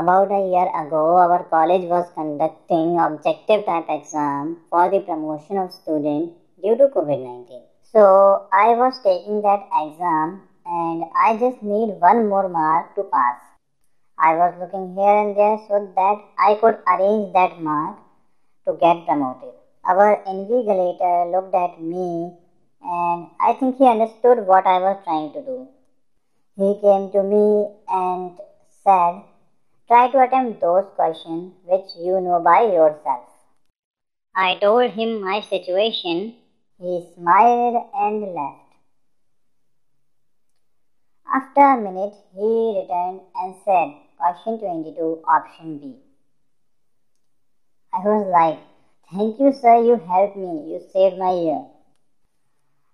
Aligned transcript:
About 0.00 0.32
a 0.32 0.48
year 0.48 0.68
ago, 0.82 1.18
our 1.18 1.44
college 1.44 1.82
was 1.82 2.06
conducting 2.14 2.98
objective 2.98 3.66
type 3.66 3.84
exam 3.90 4.56
for 4.70 4.88
the 4.88 5.00
promotion 5.00 5.58
of 5.58 5.74
student 5.74 6.32
due 6.62 6.74
to 6.74 6.88
COVID-19. 6.88 7.60
So 7.92 8.46
I 8.50 8.68
was 8.80 8.98
taking 9.04 9.42
that 9.42 9.68
exam 9.70 10.48
and 10.64 11.04
I 11.14 11.36
just 11.36 11.62
need 11.62 12.00
one 12.00 12.30
more 12.30 12.48
mark 12.48 12.94
to 12.94 13.02
pass. 13.12 13.40
I 14.16 14.36
was 14.36 14.54
looking 14.58 14.94
here 14.94 15.16
and 15.22 15.36
there 15.36 15.58
so 15.68 15.92
that 15.94 16.16
I 16.38 16.54
could 16.54 16.78
arrange 16.88 17.34
that 17.34 17.60
mark 17.60 17.98
to 18.66 18.78
get 18.80 19.04
promoted. 19.04 19.52
Our 19.84 20.22
invigilator 20.26 21.30
looked 21.30 21.54
at 21.54 21.78
me 21.78 22.32
and 22.80 23.28
I 23.38 23.52
think 23.52 23.76
he 23.76 23.84
understood 23.84 24.46
what 24.46 24.66
I 24.66 24.78
was 24.78 24.96
trying 25.04 25.34
to 25.34 25.42
do. 25.42 25.68
He 26.56 26.80
came 26.80 27.10
to 27.12 27.22
me 27.22 27.68
and 27.86 28.38
said, 28.82 29.24
Try 29.90 30.08
to 30.12 30.22
attempt 30.22 30.60
those 30.60 30.86
questions 30.94 31.52
which 31.64 31.96
you 31.98 32.20
know 32.20 32.38
by 32.38 32.62
yourself. 32.62 33.24
I 34.36 34.54
told 34.54 34.92
him 34.92 35.20
my 35.20 35.40
situation. 35.40 36.36
He 36.78 37.08
smiled 37.16 37.84
and 37.92 38.32
left. 38.32 38.70
After 41.34 41.60
a 41.60 41.76
minute, 41.76 42.14
he 42.32 42.78
returned 42.80 43.22
and 43.34 43.56
said, 43.64 43.94
Question 44.16 44.60
22, 44.60 45.22
option 45.26 45.78
B. 45.78 45.96
I 47.92 47.98
was 47.98 48.26
like, 48.32 48.60
Thank 49.10 49.40
you, 49.40 49.52
sir, 49.52 49.82
you 49.82 49.96
helped 49.96 50.36
me, 50.36 50.70
you 50.72 50.80
saved 50.92 51.18
my 51.18 51.32
year. 51.32 51.64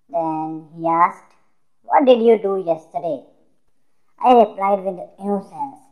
Then 0.09 0.67
he 0.75 0.87
asked, 0.87 1.35
What 1.83 2.05
did 2.05 2.23
you 2.23 2.39
do 2.39 2.57
yesterday? 2.57 3.23
I 4.19 4.33
replied 4.33 4.83
with 4.83 4.99
innocence, 5.19 5.86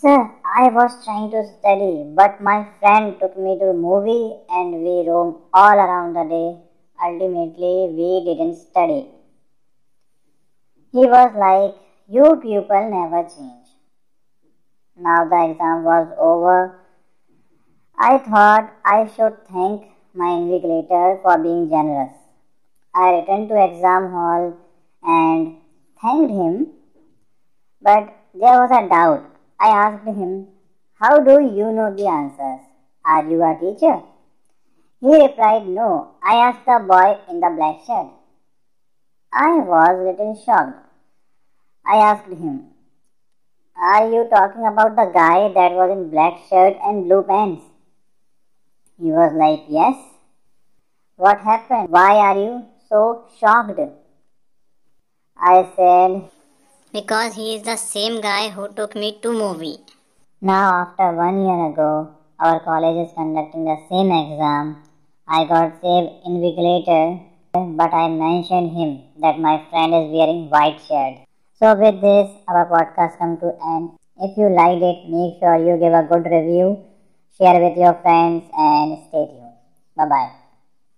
Sir, 0.00 0.30
I 0.44 0.68
was 0.68 1.04
trying 1.04 1.28
to 1.32 1.44
study, 1.44 2.04
but 2.14 2.40
my 2.40 2.68
friend 2.78 3.16
took 3.18 3.36
me 3.36 3.58
to 3.58 3.70
a 3.70 3.74
movie 3.74 4.32
and 4.48 4.74
we 4.74 5.08
roamed 5.08 5.38
all 5.52 5.76
around 5.76 6.12
the 6.14 6.22
day. 6.22 6.50
Ultimately, 7.04 7.88
we 7.98 8.24
didn't 8.24 8.54
study. 8.54 9.08
He 10.92 11.04
was 11.04 11.32
like, 11.34 11.74
You 12.08 12.36
people 12.40 12.88
never 12.88 13.28
change. 13.28 13.66
Now 14.96 15.24
the 15.28 15.50
exam 15.50 15.82
was 15.82 16.06
over. 16.16 16.78
I 17.98 18.18
thought 18.18 18.72
I 18.84 19.08
should 19.08 19.36
thank 19.48 19.82
my 20.14 20.30
invigilator 20.38 21.20
for 21.22 21.38
being 21.38 21.68
generous. 21.70 22.14
I 22.94 23.14
returned 23.14 23.48
to 23.48 23.64
exam 23.64 24.12
hall 24.12 24.56
and 25.02 25.56
thanked 26.00 26.30
him, 26.30 26.68
but 27.82 28.14
there 28.32 28.60
was 28.62 28.70
a 28.70 28.88
doubt. 28.88 29.37
I 29.60 29.68
asked 29.70 30.06
him, 30.06 30.48
How 30.94 31.20
do 31.20 31.40
you 31.40 31.72
know 31.72 31.92
the 31.94 32.06
answers? 32.06 32.66
Are 33.04 33.28
you 33.28 33.42
a 33.42 33.58
teacher? 33.58 34.02
He 35.00 35.22
replied, 35.22 35.66
No. 35.66 36.12
I 36.22 36.36
asked 36.48 36.64
the 36.64 36.78
boy 36.86 37.18
in 37.28 37.40
the 37.40 37.50
black 37.56 37.84
shirt. 37.86 38.12
I 39.32 39.58
was 39.58 39.88
a 39.88 40.02
little 40.02 40.40
shocked. 40.44 40.78
I 41.84 41.96
asked 41.96 42.28
him, 42.28 42.68
Are 43.76 44.10
you 44.10 44.28
talking 44.30 44.66
about 44.66 44.94
the 44.94 45.10
guy 45.12 45.48
that 45.52 45.72
was 45.72 45.90
in 45.90 46.10
black 46.10 46.38
shirt 46.48 46.76
and 46.84 47.04
blue 47.04 47.22
pants? 47.22 47.64
He 49.00 49.10
was 49.10 49.32
like, 49.34 49.64
Yes. 49.68 49.96
What 51.16 51.40
happened? 51.40 51.88
Why 51.88 52.14
are 52.16 52.38
you 52.38 52.66
so 52.88 53.24
shocked? 53.40 53.80
I 55.36 55.68
said, 55.74 56.30
Because 56.92 57.34
he 57.34 57.56
is 57.56 57.62
the 57.62 57.76
same 57.76 58.20
guy 58.20 58.48
who 58.48 58.68
took 58.72 58.94
me 58.96 59.18
to 59.22 59.32
movie. 59.32 59.78
Now, 60.40 60.86
after 60.86 61.12
one 61.12 61.44
year 61.44 61.72
ago, 61.72 62.14
our 62.38 62.60
college 62.60 63.06
is 63.06 63.12
conducting 63.14 63.64
the 63.64 63.76
same 63.90 64.10
exam. 64.10 64.82
I 65.26 65.44
got 65.44 65.80
saved 65.82 66.24
invigilator, 66.24 67.20
but 67.52 67.92
I 67.92 68.08
mentioned 68.08 68.72
him 68.72 69.02
that 69.20 69.38
my 69.38 69.64
friend 69.68 69.92
is 69.92 70.10
wearing 70.10 70.48
white 70.48 70.80
shirt. 70.80 71.26
So, 71.60 71.74
with 71.74 72.00
this, 72.00 72.30
our 72.46 72.66
podcast 72.70 73.18
come 73.18 73.36
to 73.38 73.52
end. 73.74 73.90
If 74.16 74.38
you 74.38 74.48
liked 74.48 74.82
it, 74.82 75.10
make 75.10 75.38
sure 75.40 75.56
you 75.56 75.76
give 75.76 75.92
a 75.92 76.06
good 76.08 76.24
review, 76.24 76.84
share 77.36 77.60
with 77.60 77.76
your 77.76 77.94
friends, 78.00 78.44
and 78.56 78.98
stay 79.08 79.26
tuned. 79.26 79.58
Bye 79.96 80.06
bye. 80.08 80.47